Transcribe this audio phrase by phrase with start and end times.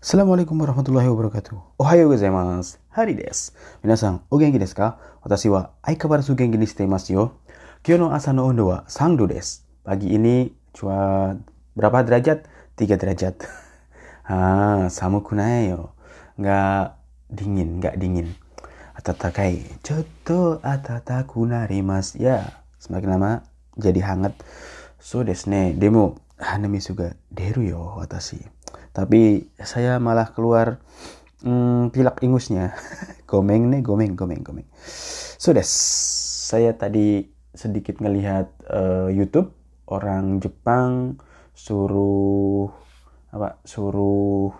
[0.00, 1.76] Assalamualaikum warahmatullahi wabarakatuh.
[1.76, 2.80] Ohayo gozaimasu.
[2.88, 3.52] Hari desu.
[3.84, 4.96] Minasan, o genki desu ka?
[5.20, 7.24] Watashi wa aikawarazu genki ni shite imasu yo.
[7.84, 9.60] Kyo no asa no ondo wa 3 desu.
[9.84, 11.36] Pagi ini cua
[11.76, 12.48] berapa derajat?
[12.80, 13.44] 3 derajat.
[14.32, 15.92] ah, samuku nai yo.
[16.40, 16.96] Nggak
[17.28, 18.32] dingin, nggak dingin.
[18.96, 19.84] Atatakai.
[19.84, 22.24] Chotto atataku narimasu.
[22.24, 23.44] Ya, semakin lama
[23.76, 24.32] jadi hangat.
[24.96, 25.76] So desu ne.
[25.76, 28.48] Demo, hanami suga deru yo watashi.
[28.90, 30.82] Tapi saya malah keluar
[31.46, 32.74] hmm, pilak ingusnya.
[33.30, 34.66] gomeng nih, gomeng, gomeng, gomeng.
[35.38, 39.54] Sudah, saya tadi sedikit ngelihat uh, YouTube
[39.90, 41.18] orang Jepang
[41.54, 42.70] suruh
[43.30, 44.50] apa suruh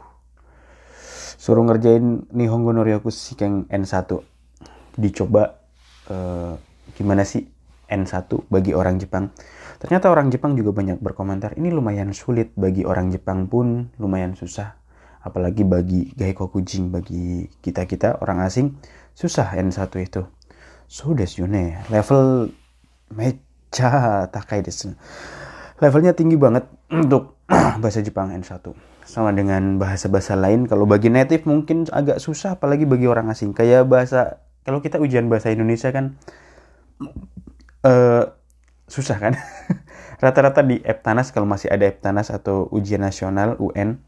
[1.41, 4.11] suruh ngerjain Nihongo no Ryoku Shikeng N1
[4.99, 5.59] dicoba
[6.11, 6.55] uh,
[6.95, 7.47] gimana sih
[7.89, 9.33] N1 bagi orang Jepang
[9.81, 14.77] Ternyata orang Jepang juga banyak berkomentar, ini lumayan sulit bagi orang Jepang pun lumayan susah.
[15.25, 18.77] Apalagi bagi Gaiko Kujing, bagi kita-kita orang asing,
[19.17, 20.29] susah N1 itu.
[20.85, 22.53] So desu ne, level
[23.09, 24.93] mecha takai desu.
[25.81, 27.41] Levelnya tinggi banget untuk
[27.83, 28.61] bahasa Jepang N1.
[29.09, 33.57] Sama dengan bahasa-bahasa lain, kalau bagi native mungkin agak susah, apalagi bagi orang asing.
[33.57, 36.21] Kayak bahasa, kalau kita ujian bahasa Indonesia kan,
[37.89, 38.40] uh,
[38.91, 39.39] susah kan?
[40.25, 44.03] Rata-rata di Eptanas kalau masih ada Eptanas atau ujian nasional UN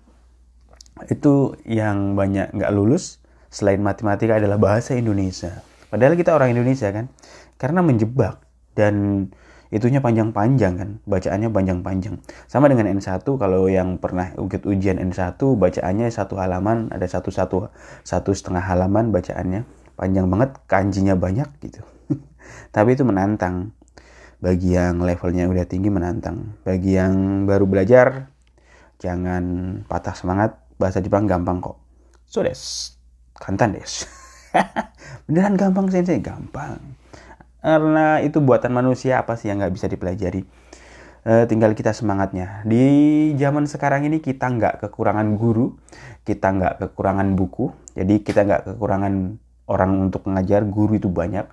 [1.09, 5.65] itu yang banyak nggak lulus selain matematika adalah bahasa Indonesia.
[5.89, 7.09] Padahal kita orang Indonesia kan?
[7.57, 9.29] Karena menjebak dan
[9.73, 10.91] itunya panjang-panjang kan?
[11.05, 12.21] Bacaannya panjang-panjang.
[12.49, 17.69] Sama dengan N1 kalau yang pernah ikut ujian N1 bacaannya satu halaman ada satu satu
[18.05, 19.69] satu setengah halaman bacaannya.
[19.97, 21.85] Panjang banget kanjinya banyak gitu.
[22.75, 23.77] Tapi itu menantang
[24.43, 26.59] bagi yang levelnya udah tinggi menantang.
[26.67, 28.27] Bagi yang baru belajar,
[28.99, 29.45] jangan
[29.87, 30.59] patah semangat.
[30.83, 31.79] Bahasa Jepang gampang kok.
[32.27, 32.59] So des,
[33.39, 34.03] kantan des.
[35.31, 36.83] Beneran gampang sensei, gampang.
[37.63, 40.43] Karena itu buatan manusia apa sih yang nggak bisa dipelajari.
[41.23, 42.67] E, tinggal kita semangatnya.
[42.67, 45.79] Di zaman sekarang ini kita nggak kekurangan guru,
[46.27, 49.39] kita nggak kekurangan buku, jadi kita nggak kekurangan
[49.71, 50.67] orang untuk mengajar.
[50.67, 51.47] Guru itu banyak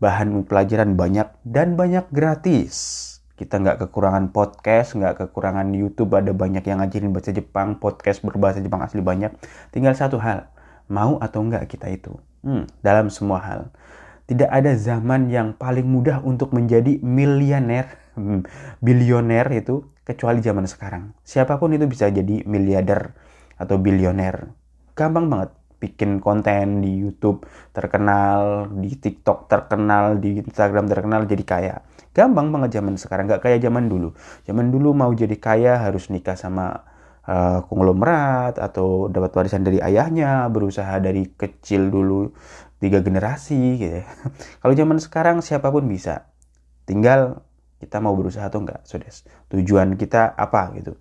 [0.00, 3.06] bahan pelajaran banyak dan banyak gratis.
[3.36, 8.60] Kita nggak kekurangan podcast, nggak kekurangan YouTube, ada banyak yang ngajarin bahasa Jepang, podcast berbahasa
[8.60, 9.32] Jepang asli banyak.
[9.72, 10.48] Tinggal satu hal,
[10.88, 12.16] mau atau nggak kita itu.
[12.44, 13.60] Hmm, dalam semua hal.
[14.28, 18.44] Tidak ada zaman yang paling mudah untuk menjadi miliuner, hmm,
[18.80, 21.12] bilioner itu, kecuali zaman sekarang.
[21.24, 23.16] Siapa pun itu bisa jadi miliarder
[23.56, 24.52] atau bilioner.
[24.96, 31.76] Gampang banget bikin konten di YouTube terkenal, di TikTok terkenal, di Instagram terkenal jadi kaya.
[32.12, 34.12] Gampang banget zaman sekarang, nggak kayak zaman dulu.
[34.44, 36.84] Zaman dulu mau jadi kaya harus nikah sama
[37.24, 42.30] uh, konglomerat atau dapat warisan dari ayahnya, berusaha dari kecil dulu
[42.76, 44.04] tiga generasi gitu.
[44.04, 44.06] Ya.
[44.60, 46.28] Kalau zaman sekarang siapa pun bisa.
[46.84, 47.40] Tinggal
[47.80, 49.24] kita mau berusaha atau enggak, sudes.
[49.48, 51.00] Tujuan kita apa gitu.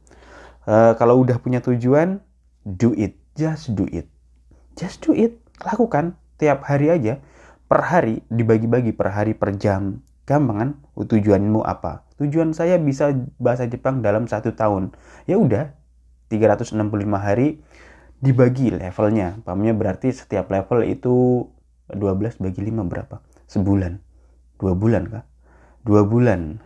[0.70, 2.22] Uh, kalau udah punya tujuan,
[2.62, 4.06] do it, just do it
[4.78, 5.40] just do it.
[5.63, 6.18] Lakukan.
[6.40, 7.19] Tiap hari aja.
[7.69, 10.02] Per hari dibagi-bagi per hari per jam.
[10.25, 12.06] Gampang kan tujuanmu apa?
[12.22, 14.94] Tujuan saya bisa bahasa Jepang dalam satu tahun.
[15.25, 15.74] Ya udah
[16.30, 16.78] 365
[17.18, 17.62] hari
[18.22, 19.41] dibagi levelnya.
[19.41, 21.46] Pahamnya berarti setiap level itu
[21.90, 23.22] 12 bagi 5 berapa?
[23.50, 23.97] Sebulan.
[24.59, 25.24] Dua bulan kah?
[25.81, 26.59] Dua bulan.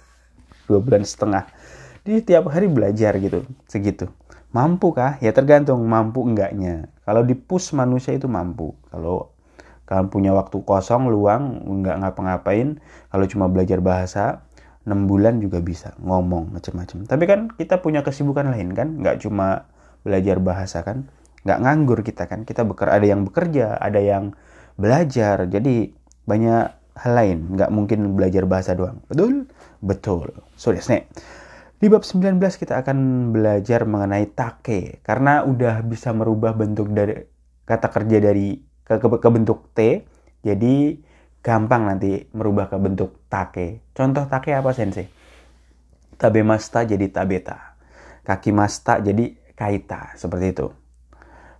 [0.68, 1.46] Dua bulan setengah.
[2.04, 3.46] Jadi tiap hari belajar gitu.
[3.70, 4.10] Segitu
[4.56, 5.20] Mampu kah?
[5.20, 6.88] Ya tergantung mampu enggaknya.
[7.04, 8.72] Kalau di push manusia itu mampu.
[8.88, 9.36] Kalau
[9.84, 12.80] kalian punya waktu kosong, luang, enggak ngapa-ngapain,
[13.12, 14.48] kalau cuma belajar bahasa,
[14.88, 17.04] 6 bulan juga bisa ngomong macam-macam.
[17.04, 19.68] Tapi kan kita punya kesibukan lain kan, nggak cuma
[20.02, 21.06] belajar bahasa kan,
[21.44, 22.48] nggak nganggur kita kan.
[22.48, 24.32] Kita beker ada yang bekerja, ada yang
[24.80, 25.46] belajar.
[25.46, 25.92] Jadi
[26.24, 26.64] banyak
[26.96, 29.04] hal lain, nggak mungkin belajar bahasa doang.
[29.06, 29.46] Betul?
[29.84, 30.32] Betul.
[30.56, 31.06] So, desne.
[31.76, 37.20] Di bab 19 kita akan belajar mengenai take karena udah bisa merubah bentuk dari
[37.68, 40.08] kata kerja dari ke, ke, ke bentuk T.
[40.40, 40.96] Jadi
[41.44, 43.92] gampang nanti merubah ke bentuk take.
[43.92, 45.04] Contoh take apa sensei?
[46.16, 47.76] Tabemasta jadi tabeta.
[48.24, 50.66] Kaki masta jadi kaita seperti itu.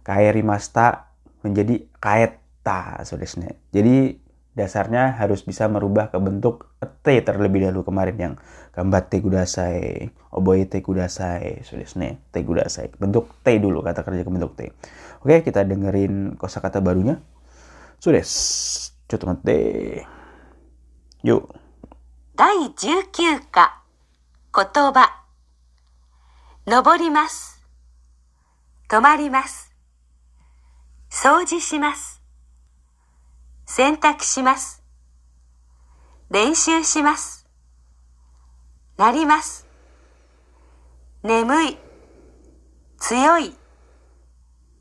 [0.00, 1.12] Kairi masta
[1.44, 3.52] menjadi kaeta, saudara.
[3.70, 4.25] Jadi
[4.55, 8.33] dasarnya harus bisa merubah ke bentuk T terlebih dahulu kemarin yang
[8.75, 12.91] gambar T kudasai, oboe T kudasai, sudesne T kudasai.
[12.99, 14.69] Bentuk T dulu kata kerja ke bentuk T.
[15.23, 17.19] Oke, kita dengerin kosakata barunya.
[17.99, 18.31] Sudes.
[19.07, 19.49] Coba T.
[21.23, 21.61] Yuk.
[22.35, 23.83] 第19課
[24.55, 25.21] 言葉
[26.65, 27.61] 登ります。
[28.87, 29.75] 止まります。
[31.09, 32.14] 掃除します。
[33.66, 34.82] 洗濯します。
[36.30, 37.46] 練習します。
[38.96, 39.66] なります。
[41.22, 41.78] 眠い。
[42.98, 43.54] 強い。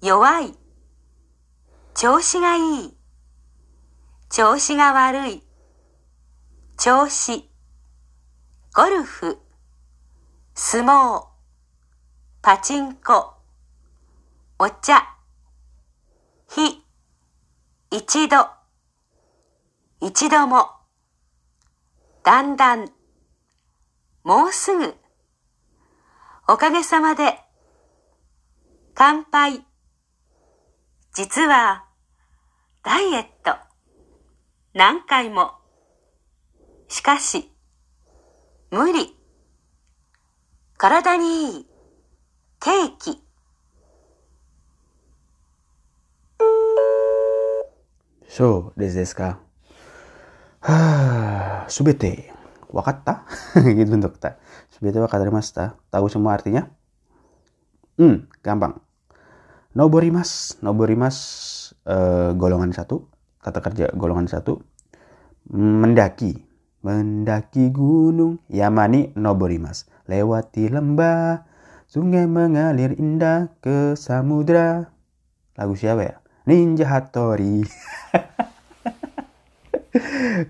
[0.01, 0.53] 弱い。
[1.95, 2.97] 調子がいい。
[4.29, 5.43] 調子が悪い。
[6.77, 7.49] 調子。
[8.73, 9.39] ゴルフ。
[10.53, 11.25] 相撲。
[12.41, 13.33] パチンコ。
[14.59, 15.17] お茶。
[16.49, 16.83] 日。
[17.89, 18.64] 一度。
[20.07, 20.67] 一度も。
[22.23, 22.91] だんだん。
[24.23, 24.93] もうすぐ。
[26.47, 27.39] おかげさまで。
[28.93, 29.65] 乾杯。
[31.11, 31.85] 実は、
[32.83, 33.57] ダイエット。
[34.75, 35.53] 何回も。
[36.87, 37.51] しかし、
[38.69, 39.17] 無理。
[40.77, 41.67] 体にいい。
[42.59, 43.23] ケーキ。
[48.29, 49.44] So, this is ka.
[51.69, 52.33] Subete.
[52.73, 53.23] Wakatta?
[53.77, 54.41] gitu untuk ta.
[54.73, 55.77] Subete wakarimashita.
[55.93, 56.65] Tahu semua artinya?
[58.01, 58.81] Hmm, gampang.
[59.77, 60.57] Noborimas.
[60.65, 61.17] Noborimas
[61.85, 63.05] eh, golongan satu.
[63.39, 64.57] Kata kerja golongan satu.
[65.53, 66.41] Mendaki.
[66.81, 68.41] Mendaki gunung.
[68.49, 69.85] Yamani noborimas.
[70.09, 71.45] Lewati lembah.
[71.85, 74.89] Sungai mengalir indah ke samudra.
[75.55, 76.15] Lagu siapa ya?
[76.49, 77.61] Ninja Hattori.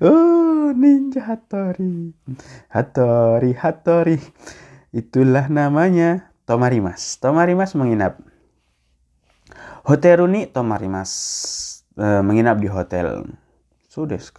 [0.01, 2.13] oh, Ninja Hattori.
[2.73, 4.17] Hattori, Hattori.
[4.89, 7.17] Itulah namanya Tomarimas.
[7.21, 8.17] Tomarimas menginap.
[9.85, 11.11] Hoteruni Tomarimas.
[11.95, 13.27] Eh, menginap di hotel.
[13.87, 14.33] So desu.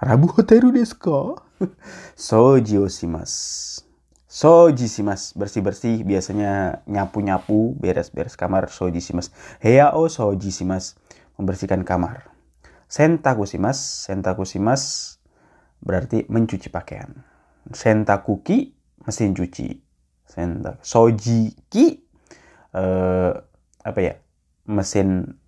[0.00, 1.36] Rabu hoteru desu?
[2.16, 3.32] Soji osimas.
[4.30, 5.34] Soji simas.
[5.34, 6.06] Bersih-bersih.
[6.06, 7.74] Biasanya nyapu-nyapu.
[7.76, 8.70] Beres-beres kamar.
[8.70, 9.34] Soji simas.
[9.58, 10.94] Heya o soji simas.
[11.36, 12.30] Membersihkan kamar.
[12.90, 13.78] Sentaku simas.
[14.10, 15.16] Sentaku simas.
[15.78, 17.14] Berarti mencuci pakaian.
[17.70, 18.74] Sentakuki.
[19.06, 19.78] Mesin cuci.
[20.26, 20.82] Sentak.
[20.82, 21.86] Soji ki.
[22.74, 23.32] eh,
[23.82, 24.14] apa ya?
[24.66, 25.38] Mesin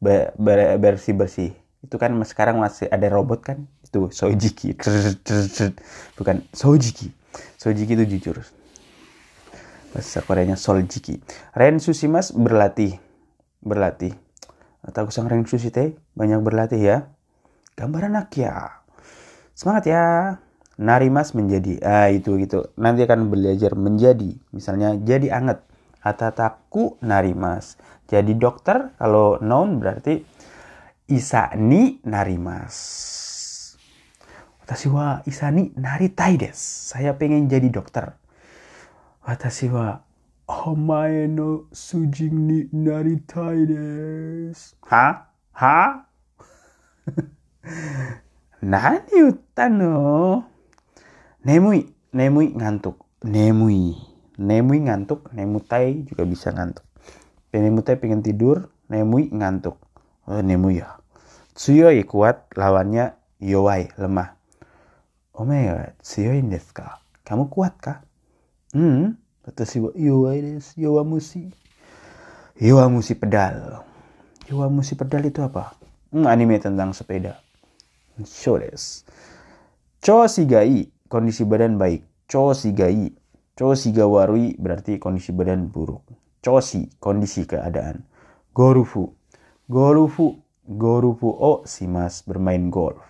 [0.00, 1.52] be- be- bersih-bersih.
[1.84, 3.58] Itu kan sekarang masih ada robot kan?
[3.86, 4.74] Itu sojiki.
[6.18, 7.14] Bukan sojiki.
[7.56, 8.36] Sojiki itu jujur.
[9.94, 11.22] Bahasa Koreanya soljiki.
[11.56, 12.98] Rensu simas berlatih.
[13.64, 14.12] Berlatih.
[14.82, 16.96] Atau sang rensu sih teh banyak berlatih ya.
[17.74, 18.82] Gambar anak ya.
[19.54, 20.04] Semangat ya.
[20.78, 21.82] Narimas menjadi.
[21.82, 22.70] Ah itu gitu.
[22.78, 24.38] Nanti akan belajar menjadi.
[24.54, 25.62] Misalnya jadi anget.
[25.98, 27.74] Atataku narimas.
[28.06, 30.22] Jadi dokter kalau noun berarti
[31.10, 32.74] isa ni narimas.
[34.62, 36.38] Watashi wa isa ni naritai.
[36.54, 38.14] Saya pengen jadi dokter.
[39.26, 40.07] Watashi wa
[40.48, 44.76] omae no sujin ni naritai desu.
[44.88, 45.28] Ha?
[45.52, 46.08] Ha?
[48.72, 50.44] Nani utta no?
[51.44, 53.04] Nemui, nemui ngantuk.
[53.24, 53.92] Nemui.
[54.38, 56.86] Nemui ngantuk, nemutai juga bisa ngantuk.
[57.52, 59.76] Nemutai pengen tidur, nemui ngantuk.
[60.24, 60.96] Oh, nemui ya.
[61.52, 64.32] Tsuyoi kuat, lawannya yowai, lemah.
[65.36, 67.04] Ome wa tsuyoi desu ka?
[67.26, 67.98] Kamu kuat kah?
[68.72, 69.18] Hmm,
[69.48, 71.52] watashi wa yowai desu, yowamushi.
[72.60, 73.80] Yowamushi pedal.
[74.50, 75.72] Yowamushi pedal itu apa?
[76.12, 77.40] Hmm, anime tentang sepeda.
[78.28, 79.08] Show desu.
[80.04, 82.04] Chosigai, kondisi badan baik.
[82.28, 83.08] Chosigai.
[83.56, 86.04] Chosigawarui berarti kondisi badan buruk.
[86.44, 88.04] Chosi, kondisi keadaan.
[88.52, 89.16] Gorufu.
[89.64, 90.36] Gorufu.
[90.68, 93.00] Gorufu o simas bermain golf.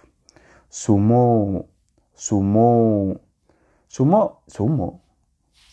[0.71, 1.67] Sumo.
[2.15, 3.19] Sumo.
[3.91, 4.23] Sumo.
[4.47, 5.08] Sumo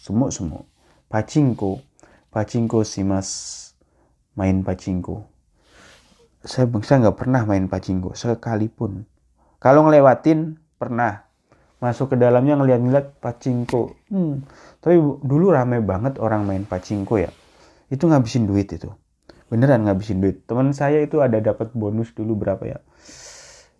[0.05, 0.69] sumo.
[1.09, 1.81] Pachinko.
[2.29, 3.29] Pachinko simas
[4.37, 5.25] main pachinko.
[6.45, 9.09] Saya bangsa nggak pernah main pachinko sekalipun.
[9.57, 11.25] Kalau ngelewatin pernah
[11.81, 13.97] masuk ke dalamnya ngeliat-ngeliat pachinko.
[14.13, 14.45] Hmm.
[14.77, 17.33] Tapi dulu rame banget orang main pachinko ya.
[17.89, 18.93] Itu ngabisin duit itu.
[19.49, 20.45] Beneran ngabisin duit.
[20.45, 22.79] Teman saya itu ada dapat bonus dulu berapa ya?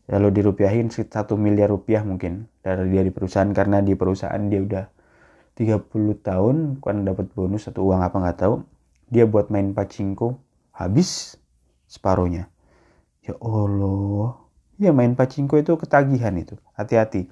[0.06, 1.06] Ya lo dirupiahin 1
[1.38, 4.86] miliar rupiah mungkin dari dia di perusahaan karena di perusahaan dia udah
[5.56, 5.88] 30
[6.20, 8.56] tahun kan dapat bonus atau uang apa nggak tahu.
[9.08, 10.36] Dia buat main pachinko
[10.76, 11.40] habis
[11.88, 12.52] separuhnya.
[13.24, 14.36] Ya Allah.
[14.76, 16.60] Ya main pachinko itu ketagihan itu.
[16.76, 17.32] Hati-hati.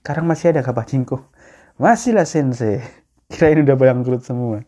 [0.00, 1.28] Sekarang masih ada kah pachinko?
[1.76, 2.80] Masih lah sensei.
[3.30, 4.64] Kirain udah bangkrut semua.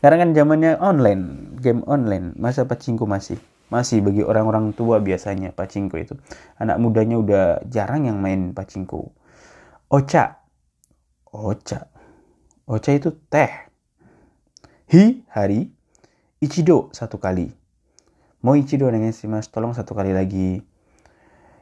[0.00, 2.32] Sekarang kan zamannya online, game online.
[2.40, 3.36] Masa pachinko masih?
[3.68, 6.16] Masih bagi orang-orang tua biasanya pachinko itu.
[6.56, 9.12] Anak mudanya udah jarang yang main pachinko.
[9.92, 10.39] Ocha.
[11.30, 11.86] Ocha.
[12.66, 13.70] Ocha itu teh.
[14.90, 15.70] hi hari.
[16.42, 17.54] Ichido satu kali.
[18.42, 18.90] Mau ichido
[19.30, 20.64] mas tolong satu kali lagi.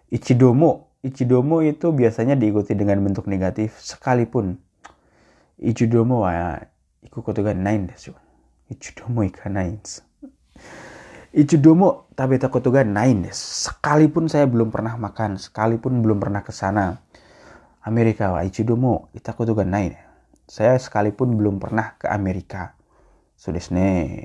[0.08, 4.56] Ichidomo ichidomo itu biasanya diikuti dengan bentuk negatif sekalipun.
[5.60, 6.56] Ichidomo wa
[7.04, 8.16] iku koto ga nai desu.
[8.72, 9.76] Ichidomo ikanai
[11.34, 15.36] Ichidomo tabeta koto ga nai sekalipun saya belum pernah makan.
[15.36, 17.04] Sekalipun belum pernah ke sana
[17.88, 19.96] Amerika wa ichidomo ita koto ga nai
[20.44, 22.76] saya sekalipun belum pernah ke Amerika.
[23.36, 24.16] So desne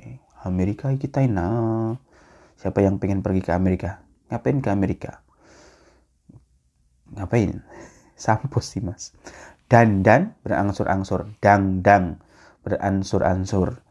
[0.43, 1.47] Amerika ikitai na
[2.59, 4.03] siapa yang pengen pergi ke Amerika?
[4.27, 5.23] Ngapain ke Amerika?
[7.15, 7.63] Ngapain?
[8.23, 9.15] Sampus sih mas.
[9.67, 11.31] Dan dan berangsur-angsur.
[11.39, 12.19] Dang dang
[12.63, 13.83] beransur-ansur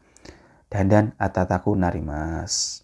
[0.73, 2.81] dan dan atataku narimas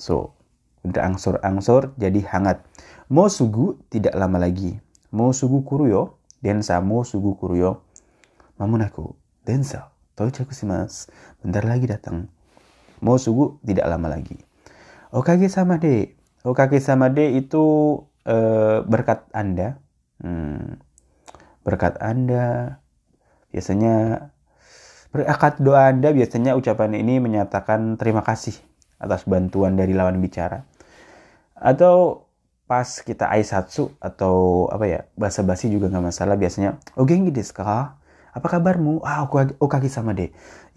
[0.00, 0.32] so
[0.80, 2.64] berangsur-angsur jadi hangat.
[3.12, 4.80] Mau sugu tidak lama lagi.
[5.12, 7.82] Mau sugu kuruyo densa mau sugu kuruyo
[8.56, 9.14] mamunaku
[9.46, 11.06] densa toichaku mas
[11.42, 12.26] bentar lagi datang
[12.98, 14.48] mau sugu tidak lama lagi
[15.08, 16.12] Okage sama de.
[16.44, 17.64] Okage sama de itu
[18.28, 19.80] uh, berkat Anda.
[20.20, 20.76] Hmm,
[21.64, 22.76] berkat Anda.
[23.48, 24.28] Biasanya
[25.08, 28.52] berkat doa Anda biasanya ucapan ini menyatakan terima kasih
[29.00, 30.68] atas bantuan dari lawan bicara.
[31.56, 32.27] Atau
[32.68, 37.96] pas kita aisatsu atau apa ya bahasa basi juga nggak masalah biasanya ogengi desu ka?
[38.36, 39.00] Apa kabarmu?
[39.02, 40.28] Ah aku okage sama deh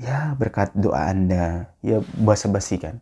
[0.01, 1.69] ya berkat doa anda.
[1.85, 2.97] Ya bahasa basi kan.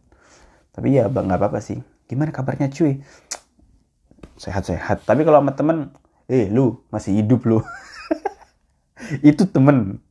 [0.76, 1.80] Tapi ya nggak apa-apa sih.
[2.10, 3.00] Gimana kabarnya cuy?
[4.36, 5.08] Sehat-sehat.
[5.08, 5.78] Tapi kalau sama temen
[6.28, 7.60] eh lu masih hidup lu.
[9.30, 10.04] Itu temen.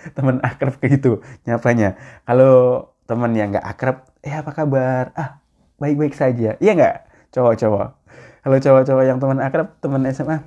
[0.16, 2.00] Temen akrab kayak gitu nyapanya.
[2.24, 5.12] Kalau temen yang nggak akrab eh apa kabar?
[5.12, 5.44] Ah
[5.76, 6.56] baik-baik saja.
[6.56, 6.96] Iya nggak?
[7.36, 7.99] Cowok-cowok
[8.40, 10.40] kalau cowok-cowok yang teman akrab teman SMA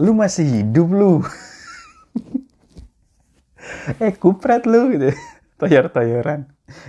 [0.00, 1.22] lu masih hidup lu
[4.04, 5.12] eh kupret lu gitu
[5.60, 6.48] toyor-toyoran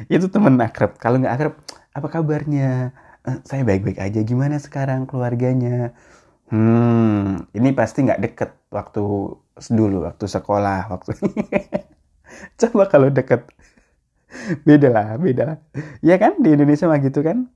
[0.09, 1.55] itu temen akrab kalau nggak akrab
[1.95, 2.91] apa kabarnya?
[3.23, 4.19] Uh, saya baik-baik aja.
[4.21, 5.95] Gimana sekarang keluarganya?
[6.51, 9.01] Hmm, ini pasti nggak deket waktu
[9.71, 11.15] dulu, waktu sekolah, waktu
[12.61, 13.49] coba kalau deket,
[14.67, 15.57] beda lah, beda lah.
[16.05, 17.49] Ya kan di Indonesia mah gitu kan.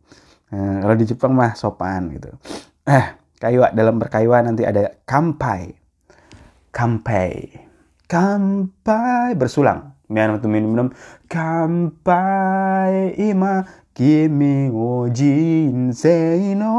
[0.49, 2.33] Nah, kalau di Jepang mah sopan gitu
[2.89, 3.05] eh
[3.37, 5.77] kayuwa dalam berkayuwa nanti ada kampai.
[6.73, 7.53] Kampai.
[8.09, 9.37] Kampai.
[9.37, 9.93] Bersulang.
[10.09, 10.89] Minum minum minum.
[11.29, 13.61] Kampai ima
[13.93, 16.73] kimi o jinsei no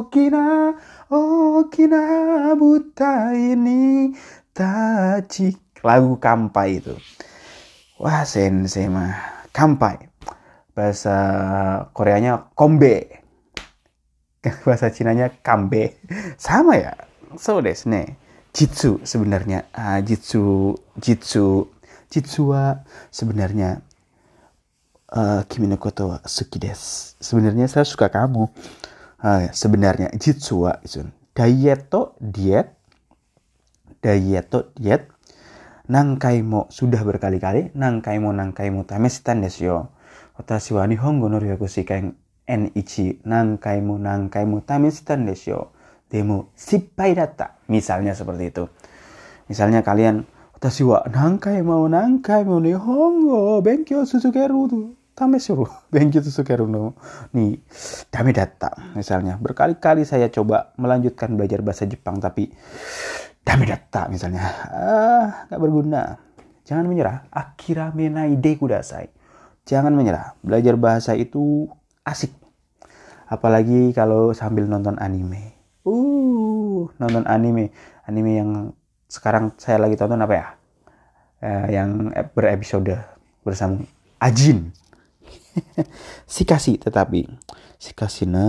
[0.00, 0.72] okina
[1.12, 2.02] okina
[2.48, 4.16] oh, buta ini
[4.56, 5.52] tachi
[5.84, 6.96] lagu kampai itu.
[8.00, 9.44] Wah sensei mah.
[9.52, 10.08] Kampai.
[10.72, 11.20] Bahasa
[11.92, 13.21] Koreanya kombe.
[14.66, 15.96] bahasa Cinanya kambe
[16.36, 16.94] sama ya
[17.38, 18.18] so desu ne
[18.52, 21.70] jitsu sebenarnya ah, jitsu jitsu
[22.10, 22.52] jitsu
[23.08, 23.80] sebenarnya
[25.12, 27.16] uh, Kimi no koto wa suki desu.
[27.20, 28.48] Sebenarnya saya suka kamu.
[29.22, 30.80] Uh, sebenarnya jitsu wa
[31.32, 32.72] Daieto diet.
[34.02, 35.08] Daieto diet.
[35.88, 37.76] Nangkai mo sudah berkali-kali.
[37.76, 39.78] Nangkai mo tamesitan desu yo.
[40.36, 41.68] Watashi wa nihongo no ryoku
[42.47, 45.61] N1 nangkai mo nangkai mo tamesitan desu yo.
[46.07, 47.59] Demo sippai datta.
[47.67, 48.63] Misalnya seperti itu.
[49.51, 50.23] Misalnya kalian
[50.57, 54.55] 私は何回も何回も日本語を勉強続ける
[55.17, 56.93] Tame suruh Benki Susukeru no
[57.33, 57.57] nih
[58.13, 62.53] dame data misalnya berkali-kali saya coba melanjutkan belajar bahasa Jepang tapi
[63.41, 66.21] dame data misalnya ah nggak berguna
[66.61, 69.09] jangan menyerah akhirnya menai de kudasai
[69.65, 71.65] jangan menyerah belajar bahasa itu
[72.02, 72.34] asik.
[73.26, 75.56] Apalagi kalau sambil nonton anime.
[75.82, 77.72] Uh nonton anime.
[78.04, 78.50] Anime yang
[79.08, 80.46] sekarang saya lagi tonton apa ya?
[81.42, 82.94] Eh, yang berepisode
[83.42, 83.82] bersama
[84.22, 84.70] Ajin.
[86.24, 87.28] Si kasih tetapi.
[87.76, 88.46] Si kasih na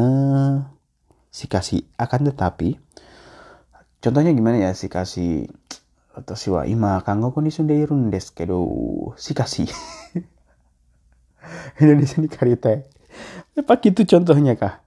[1.33, 2.77] si kasih akan tetapi.
[3.99, 5.49] Contohnya gimana ya si kasih
[6.13, 8.61] atau si wa ima kanggo kondisi deirun des kedo
[9.17, 9.65] si kasih
[11.81, 12.85] Indonesia ini karita
[13.53, 14.81] apa gitu contohnya kah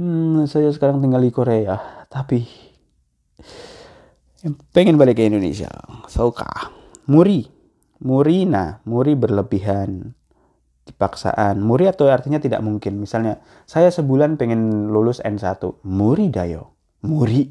[0.00, 2.44] hmm, saya sekarang tinggal di Korea tapi
[4.74, 5.70] pengen balik ke Indonesia.
[6.10, 6.74] So kah
[7.06, 7.46] muri.
[8.02, 10.18] Muri nah muri berlebihan
[10.82, 12.98] dipaksaan muri atau artinya tidak mungkin.
[12.98, 16.74] Misalnya saya sebulan pengen lulus N1 muri dayo.
[17.06, 17.46] Muri.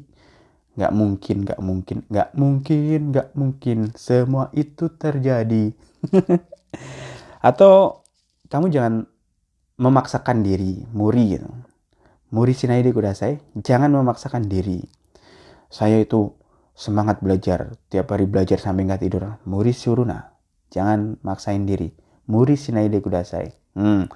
[0.76, 3.78] Nggak mungkin nggak mungkin nggak mungkin nggak mungkin.
[3.96, 5.72] Semua itu terjadi.
[7.48, 8.04] Atau
[8.52, 8.94] kamu jangan
[9.76, 11.48] memaksakan diri muri gitu
[12.32, 14.80] muri sinaide kudasai jangan memaksakan diri
[15.72, 16.32] saya itu
[16.72, 20.32] semangat belajar tiap hari belajar sampai nggak tidur muri suruna
[20.72, 23.50] jangan maksain diri Muri shinaide kudasai.
[23.74, 24.06] Hmm.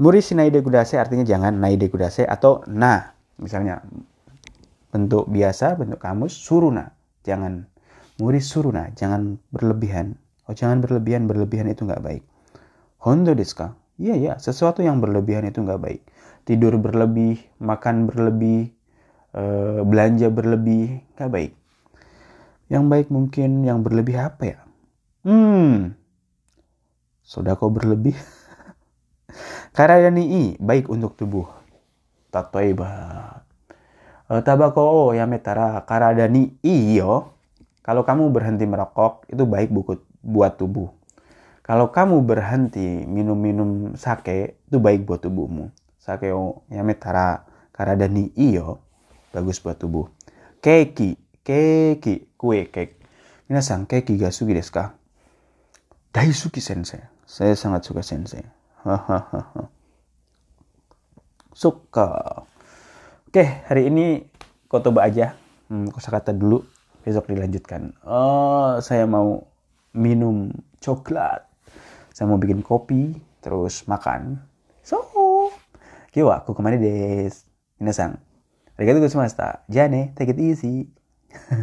[0.00, 3.16] Muri shinaide kudasai artinya jangan naide kudasai atau na.
[3.40, 3.80] Misalnya
[4.92, 6.92] bentuk biasa, bentuk kamus, suruna.
[7.24, 7.64] Jangan.
[8.20, 10.20] Muri suruna, jangan berlebihan.
[10.44, 12.22] Oh jangan berlebihan, berlebihan itu nggak baik.
[13.00, 13.64] Hondo desu
[14.00, 16.02] Iya ya, sesuatu yang berlebihan itu nggak baik.
[16.48, 18.72] Tidur berlebih, makan berlebih,
[19.36, 21.52] eh, belanja berlebih, nggak baik.
[22.72, 24.58] Yang baik mungkin yang berlebih apa ya?
[25.20, 25.92] Hmm,
[27.20, 28.16] sodako berlebih.
[29.76, 31.46] Karadani i baik untuk tubuh.
[32.32, 32.90] Tatoeba.
[34.30, 37.34] Uh, tabako yametara karadani i yo.
[37.82, 39.74] Kalau kamu berhenti merokok itu baik
[40.22, 40.99] buat tubuh.
[41.60, 45.70] Kalau kamu berhenti minum-minum sake itu baik buat tubuhmu.
[46.00, 48.80] Sake o yametara karadani i yo.
[49.30, 50.10] Bagus buat tubuh.
[50.64, 52.98] Keki, keki, kue kek.
[53.46, 54.94] Minasan, keki ga sugi desu ka?
[56.10, 57.02] Daisuki sensei.
[57.22, 58.42] Saya sangat suka sensei.
[61.54, 62.42] Suka.
[63.30, 64.26] Oke, hari ini
[64.66, 65.38] kotoba aja.
[65.70, 66.66] Hmm, kata dulu.
[67.06, 67.94] Besok dilanjutkan.
[68.02, 69.46] Oh, saya mau
[69.94, 70.50] minum
[70.82, 71.49] coklat.
[72.14, 73.16] Saya mau bikin kopi.
[73.40, 74.36] Terus makan.
[74.84, 75.00] So,
[76.12, 77.48] kiwa aku ke mana des.
[77.80, 78.20] Minasan.
[78.76, 79.36] Arigatou gozaimasu.
[79.68, 80.88] Ja ne, take it easy.